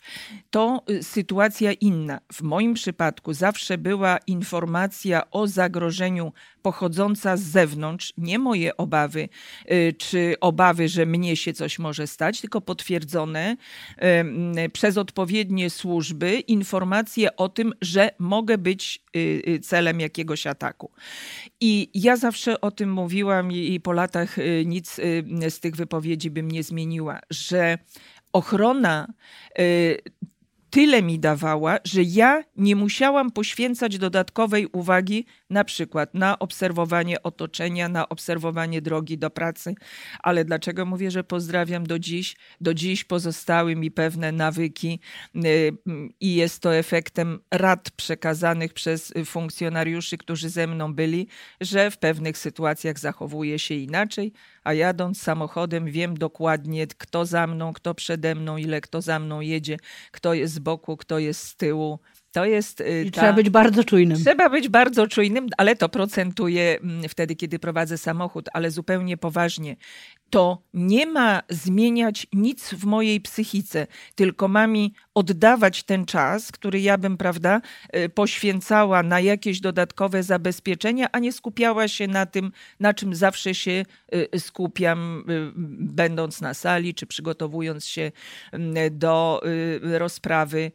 To 0.49 0.83
y, 0.89 1.03
sytuacja 1.03 1.73
inna. 1.73 2.19
W 2.33 2.41
moim 2.41 2.73
przypadku 2.73 3.33
zawsze 3.33 3.77
była 3.77 4.17
informacja 4.27 5.31
o 5.31 5.47
zagrożeniu 5.47 6.33
pochodząca 6.61 7.37
z 7.37 7.41
zewnątrz, 7.41 8.13
nie 8.17 8.39
moje 8.39 8.77
obawy, 8.77 9.29
y, 9.71 9.93
czy 9.97 10.35
obawy, 10.41 10.89
że 10.89 11.05
mnie 11.05 11.35
się 11.35 11.53
coś 11.53 11.79
może 11.79 12.07
stać, 12.07 12.41
tylko 12.41 12.61
potwierdzone 12.61 13.57
przez 14.73 14.97
odpowiednie 14.97 15.69
służby 15.69 16.39
informacje 16.39 17.35
o 17.35 17.49
tym, 17.49 17.73
że 17.81 18.09
mogę 18.19 18.57
być 18.57 19.03
y, 19.15 19.59
celem 19.63 19.99
jakiegoś 19.99 20.47
ataku. 20.47 20.91
I 21.61 21.89
ja 21.93 22.17
zawsze 22.17 22.61
o 22.61 22.71
tym 22.71 22.93
mówiłam 22.93 23.51
i 23.51 23.79
po 23.79 23.91
latach 23.91 24.30
Y, 24.37 24.63
nic 24.65 24.99
y, 24.99 25.51
z 25.51 25.59
tych 25.59 25.75
wypowiedzi 25.75 26.31
bym 26.31 26.51
nie 26.51 26.63
zmieniła, 26.63 27.19
że 27.29 27.77
ochrona 28.33 29.07
y, 29.59 29.97
tyle 30.69 31.01
mi 31.01 31.19
dawała, 31.19 31.77
że 31.83 32.03
ja 32.03 32.43
nie 32.57 32.75
musiałam 32.75 33.31
poświęcać 33.31 33.97
dodatkowej 33.97 34.67
uwagi 34.67 35.25
na 35.51 35.63
przykład 35.63 36.13
na 36.13 36.39
obserwowanie 36.39 37.23
otoczenia, 37.23 37.89
na 37.89 38.09
obserwowanie 38.09 38.81
drogi 38.81 39.17
do 39.17 39.29
pracy. 39.29 39.75
Ale 40.19 40.45
dlaczego 40.45 40.85
mówię, 40.85 41.11
że 41.11 41.23
pozdrawiam 41.23 41.87
do 41.87 41.99
dziś? 41.99 42.35
Do 42.61 42.73
dziś 42.73 43.03
pozostały 43.03 43.75
mi 43.75 43.91
pewne 43.91 44.31
nawyki 44.31 44.99
i 46.19 46.35
jest 46.35 46.61
to 46.61 46.75
efektem 46.75 47.39
rad 47.51 47.91
przekazanych 47.91 48.73
przez 48.73 49.13
funkcjonariuszy, 49.25 50.17
którzy 50.17 50.49
ze 50.49 50.67
mną 50.67 50.93
byli, 50.93 51.27
że 51.61 51.91
w 51.91 51.97
pewnych 51.97 52.37
sytuacjach 52.37 52.99
zachowuję 52.99 53.59
się 53.59 53.75
inaczej, 53.75 54.33
a 54.63 54.73
jadąc 54.73 55.21
samochodem 55.21 55.85
wiem 55.85 56.17
dokładnie, 56.17 56.87
kto 56.87 57.25
za 57.25 57.47
mną, 57.47 57.73
kto 57.73 57.95
przede 57.95 58.35
mną, 58.35 58.57
ile 58.57 58.81
kto 58.81 59.01
za 59.01 59.19
mną 59.19 59.41
jedzie, 59.41 59.77
kto 60.11 60.33
jest 60.33 60.53
z 60.53 60.59
boku, 60.59 60.97
kto 60.97 61.19
jest 61.19 61.43
z 61.47 61.55
tyłu. 61.55 61.99
To 62.31 62.45
jest. 62.45 62.81
Y, 62.81 63.11
ta... 63.13 63.21
Trzeba 63.21 63.33
być 63.33 63.49
bardzo 63.49 63.83
czujnym. 63.83 64.17
Trzeba 64.17 64.49
być 64.49 64.69
bardzo 64.69 65.07
czujnym, 65.07 65.47
ale 65.57 65.75
to 65.75 65.89
procentuje 65.89 66.79
mm, 66.83 67.09
wtedy, 67.09 67.35
kiedy 67.35 67.59
prowadzę 67.59 67.97
samochód, 67.97 68.49
ale 68.53 68.71
zupełnie 68.71 69.17
poważnie 69.17 69.75
to 70.31 70.63
nie 70.73 71.05
ma 71.05 71.41
zmieniać 71.49 72.27
nic 72.33 72.69
w 72.69 72.85
mojej 72.85 73.21
psychice, 73.21 73.87
tylko 74.15 74.47
ma 74.47 74.67
mi 74.67 74.93
oddawać 75.13 75.83
ten 75.83 76.05
czas, 76.05 76.51
który 76.51 76.81
ja 76.81 76.97
bym, 76.97 77.17
prawda, 77.17 77.61
y, 77.95 78.09
poświęcała 78.09 79.03
na 79.03 79.19
jakieś 79.19 79.59
dodatkowe 79.59 80.23
zabezpieczenia, 80.23 81.07
a 81.11 81.19
nie 81.19 81.31
skupiała 81.31 81.87
się 81.87 82.07
na 82.07 82.25
tym, 82.25 82.51
na 82.79 82.93
czym 82.93 83.15
zawsze 83.15 83.55
się 83.55 83.85
y, 84.35 84.39
skupiam, 84.39 85.23
y, 85.29 85.51
będąc 85.79 86.41
na 86.41 86.53
sali 86.53 86.93
czy 86.93 87.05
przygotowując 87.05 87.85
się 87.85 88.11
do 88.91 89.41
rozprawy. 89.81 90.71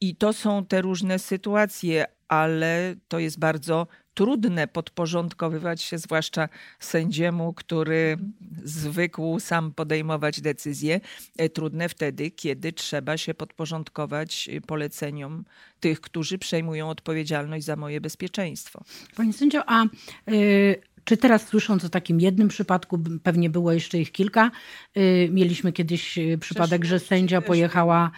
I 0.00 0.16
to 0.16 0.32
są 0.32 0.64
te 0.66 0.82
różne 0.82 1.18
sytuacje, 1.18 2.06
ale 2.28 2.94
to 3.08 3.18
jest 3.18 3.38
bardzo 3.38 3.86
trudne 4.16 4.68
podporządkowywać 4.68 5.82
się, 5.82 5.98
zwłaszcza 5.98 6.48
sędziemu, 6.80 7.52
który 7.52 8.16
zwykł 8.64 9.40
sam 9.40 9.72
podejmować 9.72 10.40
decyzje. 10.40 11.00
E, 11.38 11.48
trudne 11.48 11.88
wtedy, 11.88 12.30
kiedy 12.30 12.72
trzeba 12.72 13.16
się 13.16 13.34
podporządkować 13.34 14.48
poleceniom 14.66 15.44
tych, 15.80 16.00
którzy 16.00 16.38
przejmują 16.38 16.90
odpowiedzialność 16.90 17.64
za 17.64 17.76
moje 17.76 18.00
bezpieczeństwo. 18.00 18.84
Pani 19.16 19.32
sędzio, 19.32 19.62
a 19.66 19.84
y, 20.30 20.82
czy 21.06 21.16
teraz 21.16 21.48
słysząc 21.48 21.84
o 21.84 21.88
takim 21.88 22.20
jednym 22.20 22.48
przypadku, 22.48 22.98
pewnie 23.22 23.50
było 23.50 23.72
jeszcze 23.72 23.98
ich 23.98 24.12
kilka, 24.12 24.50
y, 24.96 25.28
mieliśmy 25.32 25.72
kiedyś 25.72 26.18
y, 26.18 26.38
przypadek, 26.38 26.84
że 26.84 26.98
sędzia 26.98 27.40
pojechała 27.40 28.10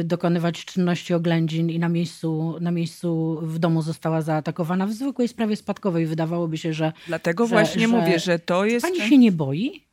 y, 0.00 0.04
dokonywać 0.04 0.64
czynności 0.64 1.14
oględzin 1.14 1.70
i 1.70 1.78
na 1.78 1.88
miejscu, 1.88 2.56
na 2.60 2.70
miejscu 2.70 3.40
w 3.42 3.58
domu 3.58 3.82
została 3.82 4.22
zaatakowana 4.22 4.86
w 4.86 4.92
zwykłej 4.92 5.28
sprawie 5.28 5.56
spadkowej. 5.56 6.06
Wydawałoby 6.06 6.58
się, 6.58 6.72
że... 6.72 6.92
Dlatego 7.06 7.46
że, 7.46 7.50
właśnie 7.50 7.88
że... 7.88 7.88
mówię, 7.88 8.18
że 8.18 8.38
to 8.38 8.64
jest... 8.64 8.86
Pani 8.86 9.08
się 9.08 9.18
nie 9.18 9.32
boi? 9.32 9.84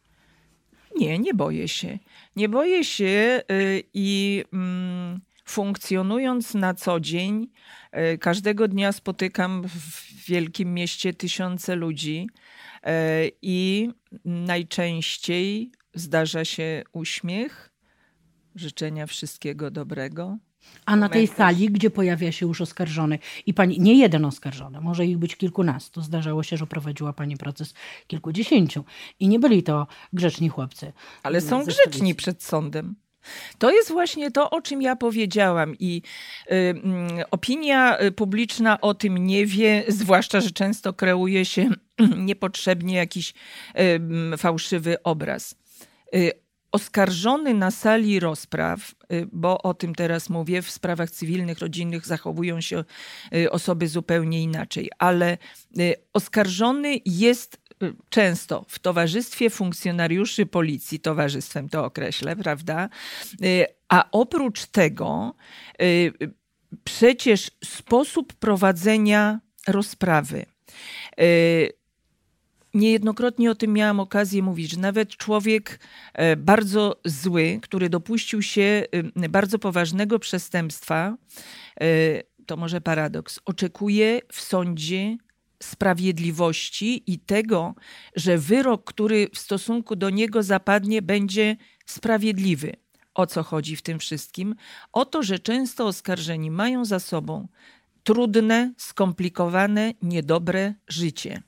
Nie, 0.97 1.19
nie 1.19 1.33
boję 1.33 1.67
się. 1.67 1.99
Nie 2.35 2.49
boję 2.49 2.83
się 2.83 3.41
i 3.93 4.43
mm, 4.53 5.19
funkcjonując 5.49 6.53
na 6.53 6.73
co 6.73 6.99
dzień, 6.99 7.47
każdego 8.19 8.67
dnia 8.67 8.91
spotykam 8.91 9.63
w 9.67 10.25
wielkim 10.27 10.73
mieście 10.73 11.13
tysiące 11.13 11.75
ludzi 11.75 12.29
e, 12.83 13.23
i 13.41 13.89
najczęściej 14.25 15.71
zdarza 15.93 16.45
się 16.45 16.83
uśmiech, 16.91 17.71
życzenia 18.55 19.07
wszystkiego 19.07 19.71
dobrego. 19.71 20.37
A 20.85 20.95
na 20.95 21.09
tej 21.09 21.27
sali, 21.27 21.69
gdzie 21.69 21.89
pojawia 21.89 22.31
się 22.31 22.45
już 22.45 22.61
oskarżony 22.61 23.19
i 23.45 23.53
pani, 23.53 23.79
nie 23.79 23.97
jeden 23.97 24.25
oskarżony, 24.25 24.81
może 24.81 25.05
ich 25.05 25.17
być 25.17 25.35
kilkunastu. 25.35 26.01
Zdarzało 26.01 26.43
się, 26.43 26.57
że 26.57 26.67
prowadziła 26.67 27.13
pani 27.13 27.37
proces 27.37 27.73
kilkudziesięciu 28.07 28.83
i 29.19 29.27
nie 29.27 29.39
byli 29.39 29.63
to 29.63 29.87
grzeczni 30.13 30.49
chłopcy. 30.49 30.93
Ale 31.23 31.41
są 31.41 31.63
grzeczni 31.63 32.15
przed 32.15 32.43
sądem. 32.43 32.95
To 33.57 33.71
jest 33.71 33.91
właśnie 33.91 34.31
to, 34.31 34.49
o 34.49 34.61
czym 34.61 34.81
ja 34.81 34.95
powiedziałam, 34.95 35.75
i 35.79 36.01
y, 36.51 36.55
y, 36.55 37.29
opinia 37.31 37.97
publiczna 38.15 38.81
o 38.81 38.93
tym 38.93 39.17
nie 39.17 39.45
wie, 39.45 39.83
zwłaszcza, 39.87 40.41
że 40.41 40.51
często 40.51 40.93
kreuje 40.93 41.45
się 41.45 41.69
niepotrzebnie 42.17 42.95
jakiś 42.95 43.33
y, 44.33 44.37
fałszywy 44.37 45.03
obraz. 45.03 45.55
Y, 46.15 46.31
oskarżony 46.71 47.53
na 47.53 47.71
sali 47.71 48.19
rozpraw, 48.19 48.95
y, 49.13 49.27
bo 49.31 49.61
o 49.61 49.73
tym 49.73 49.95
teraz 49.95 50.29
mówię, 50.29 50.61
w 50.61 50.71
sprawach 50.71 51.11
cywilnych, 51.11 51.59
rodzinnych 51.59 52.05
zachowują 52.05 52.61
się 52.61 52.83
y, 53.35 53.51
osoby 53.51 53.87
zupełnie 53.87 54.43
inaczej, 54.43 54.89
ale 54.99 55.37
oskarżony 56.13 56.97
jest 57.05 57.57
często 58.09 58.65
w 58.67 58.79
towarzystwie 58.79 59.49
funkcjonariuszy 59.49 60.45
policji, 60.45 60.99
towarzystwem 60.99 61.69
to 61.69 61.85
określę, 61.85 62.35
prawda? 62.35 62.89
Y, 63.43 63.65
a 63.89 64.11
oprócz 64.11 64.65
tego 64.65 65.35
y, 65.81 66.13
przecież 66.83 67.51
sposób 67.63 68.33
prowadzenia 68.33 69.39
rozprawy. 69.67 70.45
Y, 71.21 71.73
niejednokrotnie 72.73 73.51
o 73.51 73.55
tym 73.55 73.73
miałam 73.73 73.99
okazję 73.99 74.43
mówić, 74.43 74.71
że 74.71 74.79
nawet 74.79 75.09
człowiek 75.09 75.79
e, 76.13 76.35
bardzo 76.35 76.99
zły, 77.05 77.59
który 77.61 77.89
dopuścił 77.89 78.41
się 78.41 78.83
bardzo 79.29 79.59
poważnego 79.59 80.19
przestępstwa, 80.19 81.17
to 82.45 82.57
może 82.57 82.81
paradoks, 82.81 83.39
oczekuje 83.45 84.21
w 84.31 84.41
sądzie 84.41 85.17
sprawiedliwości 85.63 87.03
i 87.07 87.19
tego, 87.19 87.75
że 88.15 88.37
wyrok, 88.37 88.83
który 88.83 89.27
w 89.33 89.39
stosunku 89.39 89.95
do 89.95 90.09
niego 90.09 90.43
zapadnie, 90.43 91.01
będzie 91.01 91.57
sprawiedliwy. 91.85 92.73
O 93.13 93.27
co 93.27 93.43
chodzi 93.43 93.75
w 93.75 93.81
tym 93.81 93.99
wszystkim? 93.99 94.55
O 94.93 95.05
to, 95.05 95.23
że 95.23 95.39
często 95.39 95.87
oskarżeni 95.87 96.51
mają 96.51 96.85
za 96.85 96.99
sobą 96.99 97.47
trudne, 98.03 98.73
skomplikowane, 98.77 99.93
niedobre 100.01 100.73
życie. 100.87 101.41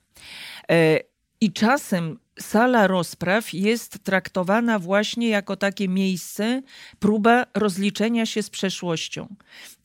E, 0.71 0.99
I 1.41 1.53
czasem 1.53 2.19
sala 2.39 2.87
rozpraw 2.87 3.53
jest 3.53 4.03
traktowana 4.03 4.79
właśnie 4.79 5.29
jako 5.29 5.55
takie 5.55 5.87
miejsce, 5.87 6.61
próba 6.99 7.45
rozliczenia 7.53 8.25
się 8.25 8.43
z 8.43 8.49
przeszłością. 8.49 9.35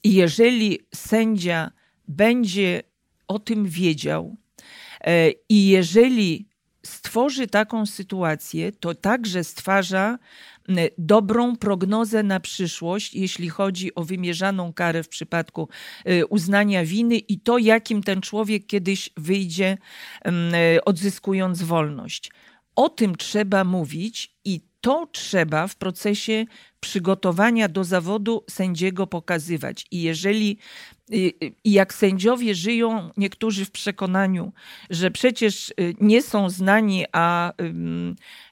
I 0.04 0.14
jeżeli 0.14 0.78
sędzia 0.95 1.71
będzie 2.09 2.83
o 3.28 3.38
tym 3.38 3.66
wiedział 3.66 4.37
e, 5.00 5.30
i 5.49 5.68
jeżeli 5.68 6.49
stworzy 6.87 7.47
taką 7.47 7.87
sytuację, 7.87 8.73
to 8.73 8.95
także 8.95 9.45
stwarza 9.45 10.18
dobrą 10.99 11.56
prognozę 11.56 12.23
na 12.23 12.40
przyszłość, 12.40 13.14
jeśli 13.14 13.49
chodzi 13.49 13.95
o 13.95 14.04
wymierzaną 14.04 14.73
karę 14.73 15.02
w 15.02 15.09
przypadku 15.09 15.68
e, 16.04 16.26
uznania 16.26 16.85
winy 16.85 17.16
i 17.16 17.40
to, 17.40 17.59
jakim 17.59 18.02
ten 18.02 18.21
człowiek 18.21 18.66
kiedyś 18.66 19.11
wyjdzie, 19.16 19.78
e, 20.25 20.85
odzyskując 20.85 21.62
wolność. 21.62 22.30
O 22.76 22.88
tym 22.88 23.16
trzeba 23.16 23.64
mówić 23.64 24.37
i 24.45 24.61
to 24.80 25.06
trzeba 25.12 25.66
w 25.66 25.76
procesie 25.76 26.45
przygotowania 26.80 27.68
do 27.68 27.85
zawodu 27.85 28.45
sędziego 28.50 29.06
pokazywać. 29.06 29.87
I 29.90 30.02
jeżeli 30.02 30.59
i 31.10 31.52
jak 31.64 31.94
sędziowie 31.94 32.54
żyją, 32.54 33.10
niektórzy 33.16 33.64
w 33.64 33.70
przekonaniu, 33.70 34.52
że 34.90 35.10
przecież 35.10 35.68
y, 35.80 35.94
nie 36.00 36.22
są 36.22 36.50
znani, 36.50 37.04
a 37.12 37.52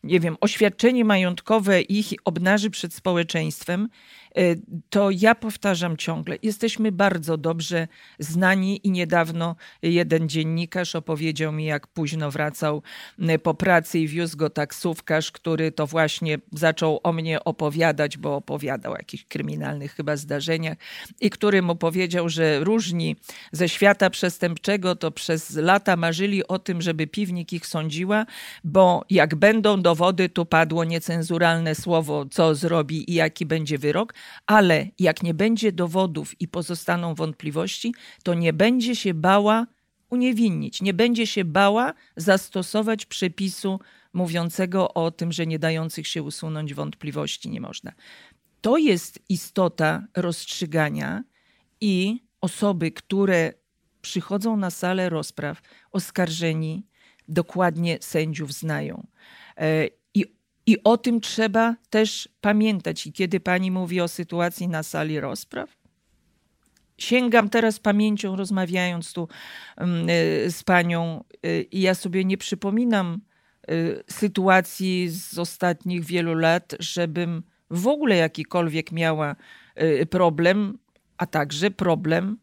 nie 0.05 0.21
wiem, 0.21 0.37
oświadczenie 0.41 1.05
majątkowe 1.05 1.83
ich 1.83 2.13
obnaży 2.25 2.71
przed 2.71 2.95
społeczeństwem, 2.95 3.89
to 4.91 5.11
ja 5.11 5.35
powtarzam 5.35 5.97
ciągle, 5.97 6.37
jesteśmy 6.43 6.93
bardzo 6.93 7.37
dobrze 7.37 7.89
znani 8.19 8.87
i 8.87 8.91
niedawno 8.91 9.57
jeden 9.83 10.29
dziennikarz 10.29 10.97
opowiedział 10.97 11.53
mi, 11.53 11.65
jak 11.65 11.87
późno 11.87 12.31
wracał 12.31 12.83
y, 13.31 13.39
po 13.39 13.55
pracy 13.55 13.99
i 13.99 14.09
wiózł 14.09 14.37
go 14.37 14.51
taksówkarz, 14.51 15.33
który 15.33 15.73
to 15.73 15.87
właśnie 15.87 16.39
zaczął 16.53 17.01
o 17.03 17.13
mnie 17.13 17.45
opowiadać, 17.45 18.19
bo 18.19 18.37
opowiadał 18.37 18.93
o 18.93 18.97
jakichś 18.97 19.25
kryminalnych 19.25 19.95
chyba 19.95 20.17
zdarzeniach 20.17 20.79
i 21.21 21.31
który 21.31 21.63
mu 21.63 21.77
powiedział, 21.77 22.29
że 22.29 22.65
różni 22.65 23.17
ze 23.53 23.69
świata 23.69 24.11
przestępczego 24.11 24.97
to 24.97 25.11
przez 25.11 25.57
lata 25.57 25.97
marzyli 25.97 26.49
o 26.49 26.59
tym, 26.59 26.83
żeby 26.83 27.07
piwnik 27.07 27.53
ich 27.53 27.67
sądziła, 27.67 28.27
bo 28.65 29.05
jak 29.11 29.35
będą 29.35 29.83
dowody, 29.83 30.29
tu 30.29 30.47
padło 30.47 30.85
niecenzuralne 30.85 31.75
słowo, 31.75 32.27
co 32.31 32.55
zrobi 32.55 33.11
i 33.11 33.15
jaki 33.15 33.47
będzie 33.47 33.79
wyrok, 33.79 34.15
ale 34.47 34.87
jak 34.99 35.23
nie 35.23 35.35
będzie 35.35 35.73
dowodów 35.73 36.41
i 36.41 36.49
pozostaną 36.49 37.15
wątpliwości, 37.15 37.95
to 38.23 38.35
nie 38.35 38.53
będzie 38.53 38.97
się 38.97 39.15
bała 39.15 39.67
uniewinnić, 40.11 40.83
nie 40.83 40.95
będzie 40.95 41.27
się 41.27 41.45
bała 41.45 41.95
zastosować 42.17 43.07
przepisu 43.07 43.81
mówiącego 44.13 44.95
o 44.95 45.11
tym, 45.11 45.33
że 45.33 45.47
nie 45.47 45.59
dających 45.59 46.07
się 46.07 46.23
usunąć 46.23 46.75
wątpliwości 46.75 47.51
nie 47.51 47.61
można. 47.61 47.93
To 48.61 48.77
jest 48.77 49.19
istota 49.29 50.07
rozstrzygania 50.17 51.25
i 51.81 52.25
osoby, 52.41 52.93
które 52.93 53.53
przychodzą 54.01 54.57
na 54.57 54.71
salę 54.71 55.09
rozpraw, 55.09 55.63
oskarżeni, 55.93 56.87
dokładnie 57.29 57.99
sędziów 58.01 58.53
znają. 58.53 59.07
I, 60.67 60.83
o 60.85 60.99
tym 60.99 61.21
trzeba 61.21 61.77
też 61.91 62.29
pamiętać. 62.41 63.07
I 63.07 63.13
kiedy 63.13 63.41
pani 63.41 63.71
mówi 63.71 64.01
o 64.01 64.09
sytuacji 64.09 64.69
na 64.69 64.83
sali 64.83 65.21
rozpraw, 65.21 65.77
sięgam 66.99 67.51
teraz 67.51 67.81
pamięcią, 67.81 68.37
rozmawiając 68.37 69.13
tu 69.13 69.29
mm, 69.77 70.07
e, 70.09 70.51
z 70.51 70.63
panią, 70.65 71.25
e, 71.43 71.61
i 71.61 71.81
ja 71.81 71.95
sobie 71.95 72.25
nie 72.25 72.39
przypominam 72.39 73.21
sytuacji 74.11 75.09
z 75.09 75.39
ostatnich 75.39 76.05
wielu 76.05 76.35
lat, 76.35 76.75
żebym 76.81 77.43
w 77.71 77.87
ogóle 77.87 78.17
jakikolwiek 78.17 78.93
miała 78.93 79.37
problem 80.11 80.79
a 81.19 81.27
także 81.27 81.71
problem 81.71 82.39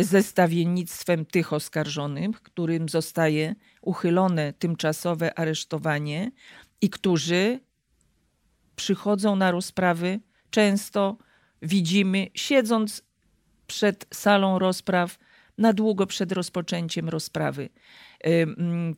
ze 0.00 0.22
stawiennictwem 0.22 1.26
tych 1.26 1.52
oskarżonych, 1.52 2.42
którym 2.42 2.88
zostaje 2.88 3.54
uchylone 3.82 4.52
tymczasowe 4.52 5.38
aresztowanie 5.38 6.30
i 6.80 6.90
którzy 6.90 7.60
przychodzą 8.76 9.36
na 9.36 9.50
rozprawy, 9.50 10.20
często 10.50 11.16
widzimy, 11.62 12.26
siedząc 12.34 13.02
przed 13.66 14.06
salą 14.14 14.58
rozpraw, 14.58 15.18
na 15.58 15.72
długo 15.72 16.06
przed 16.06 16.32
rozpoczęciem 16.32 17.08
rozprawy. 17.08 17.68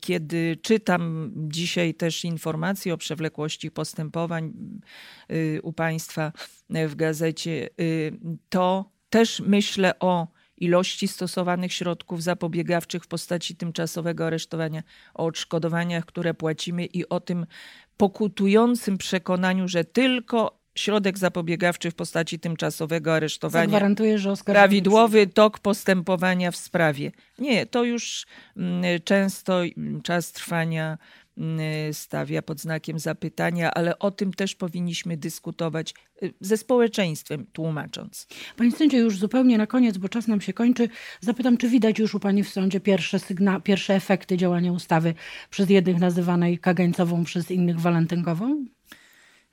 Kiedy 0.00 0.58
czytam 0.62 1.32
dzisiaj 1.36 1.94
też 1.94 2.24
informacje 2.24 2.94
o 2.94 2.98
przewlekłości 2.98 3.70
postępowań 3.70 4.52
e, 5.28 5.62
u 5.62 5.72
Państwa 5.72 6.32
w 6.70 6.94
gazecie, 6.94 7.68
to 8.48 8.90
też 9.10 9.40
myślę 9.40 9.98
o 9.98 10.28
ilości 10.60 11.08
stosowanych 11.08 11.72
środków 11.72 12.22
zapobiegawczych 12.22 13.04
w 13.04 13.06
postaci 13.06 13.56
tymczasowego 13.56 14.26
aresztowania, 14.26 14.82
o 15.14 15.24
odszkodowaniach, 15.24 16.04
które 16.06 16.34
płacimy 16.34 16.86
i 16.86 17.08
o 17.08 17.20
tym 17.20 17.46
pokutującym 17.96 18.98
przekonaniu, 18.98 19.68
że 19.68 19.84
tylko 19.84 20.58
środek 20.78 21.18
zapobiegawczy 21.18 21.90
w 21.90 21.94
postaci 21.94 22.38
tymczasowego 22.38 23.14
aresztowania 23.14 23.64
Zagwarantuje, 23.64 24.18
że 24.18 24.34
prawidłowy 24.44 25.26
tok 25.26 25.58
postępowania 25.58 26.50
w 26.50 26.56
sprawie. 26.56 27.12
Nie, 27.38 27.66
to 27.66 27.84
już 27.84 28.26
mm, 28.56 28.84
często 29.04 29.60
czas 30.02 30.32
trwania 30.32 30.98
stawia 31.92 32.42
pod 32.42 32.60
znakiem 32.60 32.98
zapytania, 32.98 33.70
ale 33.74 33.98
o 33.98 34.10
tym 34.10 34.32
też 34.32 34.54
powinniśmy 34.54 35.16
dyskutować 35.16 35.94
y, 36.22 36.34
ze 36.40 36.56
społeczeństwem, 36.56 37.46
tłumacząc. 37.52 38.26
Pani 38.56 38.72
sędzio, 38.72 38.98
już 38.98 39.18
zupełnie 39.18 39.58
na 39.58 39.66
koniec, 39.66 39.98
bo 39.98 40.08
czas 40.08 40.28
nam 40.28 40.40
się 40.40 40.52
kończy, 40.52 40.88
zapytam, 41.20 41.56
czy 41.56 41.68
widać 41.68 41.98
już 41.98 42.14
u 42.14 42.20
Pani 42.20 42.44
w 42.44 42.48
sądzie 42.48 42.80
pierwsze, 42.80 43.18
sygna- 43.18 43.60
pierwsze 43.60 43.94
efekty 43.94 44.36
działania 44.36 44.72
ustawy 44.72 45.14
przez 45.50 45.70
jednych 45.70 45.98
nazywanej 45.98 46.58
kagańcową, 46.58 47.24
przez 47.24 47.50
innych 47.50 47.80
walentynkową? 47.80 48.64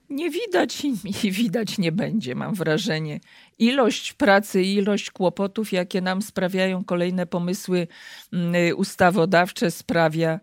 Nie 0.09 0.31
widać 0.31 0.85
i 1.23 1.31
widać 1.31 1.77
nie 1.77 1.91
będzie, 1.91 2.35
mam 2.35 2.53
wrażenie. 2.53 3.19
Ilość 3.59 4.13
pracy 4.13 4.61
i 4.61 4.73
ilość 4.75 5.11
kłopotów, 5.11 5.71
jakie 5.71 6.01
nam 6.01 6.21
sprawiają 6.21 6.83
kolejne 6.83 7.25
pomysły 7.25 7.87
mm, 8.33 8.77
ustawodawcze, 8.77 9.71
sprawia, 9.71 10.39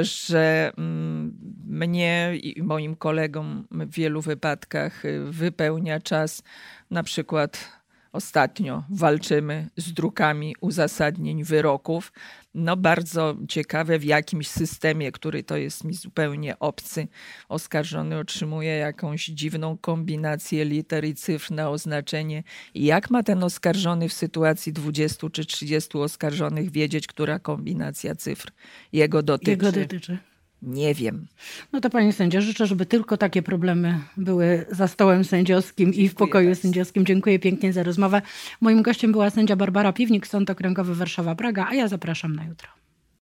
że 0.00 0.72
mm, 0.78 1.38
mnie 1.66 2.32
i 2.42 2.62
moim 2.62 2.96
kolegom 2.96 3.66
w 3.70 3.94
wielu 3.94 4.20
wypadkach 4.20 5.04
y, 5.04 5.24
wypełnia 5.24 6.00
czas 6.00 6.42
na 6.90 7.02
przykład 7.02 7.83
Ostatnio 8.14 8.84
walczymy 8.90 9.68
z 9.76 9.92
drukami 9.92 10.54
uzasadnień 10.60 11.44
wyroków. 11.44 12.12
No 12.54 12.76
bardzo 12.76 13.36
ciekawe 13.48 13.98
w 13.98 14.04
jakimś 14.04 14.48
systemie, 14.48 15.12
który 15.12 15.42
to 15.42 15.56
jest 15.56 15.84
mi 15.84 15.94
zupełnie 15.94 16.58
obcy. 16.58 17.08
Oskarżony 17.48 18.18
otrzymuje 18.18 18.76
jakąś 18.76 19.26
dziwną 19.26 19.78
kombinację 19.78 20.64
liter 20.64 21.04
i 21.04 21.14
cyfr 21.14 21.50
na 21.50 21.70
oznaczenie. 21.70 22.42
I 22.74 22.84
jak 22.84 23.10
ma 23.10 23.22
ten 23.22 23.44
oskarżony 23.44 24.08
w 24.08 24.12
sytuacji 24.12 24.72
20 24.72 25.30
czy 25.30 25.44
30 25.44 25.98
oskarżonych 25.98 26.70
wiedzieć, 26.70 27.06
która 27.06 27.38
kombinacja 27.38 28.14
cyfr 28.14 28.52
jego 28.92 29.22
dotyczy? 29.22 29.50
Jego 29.50 29.72
dotyczy. 29.72 30.18
Nie 30.66 30.94
wiem. 30.94 31.26
No 31.72 31.80
to 31.80 31.90
Panie 31.90 32.12
Sędzio, 32.12 32.40
życzę, 32.40 32.66
żeby 32.66 32.86
tylko 32.86 33.16
takie 33.16 33.42
problemy 33.42 34.00
były 34.16 34.66
za 34.70 34.88
stołem 34.88 35.24
sędziowskim 35.24 35.86
Dziękuję 35.86 36.06
i 36.06 36.08
w 36.08 36.14
pokoju 36.14 36.48
bardzo. 36.48 36.62
sędziowskim. 36.62 37.06
Dziękuję 37.06 37.38
pięknie 37.38 37.72
za 37.72 37.82
rozmowę. 37.82 38.22
Moim 38.60 38.82
gościem 38.82 39.12
była 39.12 39.30
sędzia 39.30 39.56
Barbara 39.56 39.92
Piwnik, 39.92 40.26
Sąd 40.26 40.50
Okręgowy 40.50 40.94
Warszawa-Praga, 40.94 41.66
a 41.68 41.74
ja 41.74 41.88
zapraszam 41.88 42.36
na 42.36 42.44
jutro. 42.44 42.83